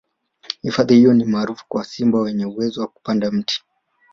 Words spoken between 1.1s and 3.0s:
ni maarufu kwa simba wenye uwezo wa